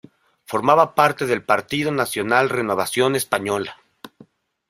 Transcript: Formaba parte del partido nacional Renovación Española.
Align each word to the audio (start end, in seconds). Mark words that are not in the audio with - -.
Formaba 0.45 0.95
parte 0.95 1.27
del 1.27 1.43
partido 1.43 1.91
nacional 1.91 2.49
Renovación 2.49 3.15
Española. 3.15 3.77